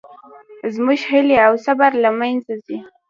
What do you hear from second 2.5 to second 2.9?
ځي